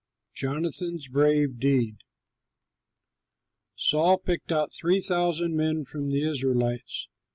JONATHAN'S 0.33 1.09
BRAVE 1.09 1.59
DEED 1.59 1.97
Saul 3.75 4.17
picked 4.17 4.51
out 4.51 4.73
three 4.73 4.99
thousand 4.99 5.55
men 5.55 5.83
from 5.83 6.09
the 6.09 6.23
Israelites. 6.27 7.07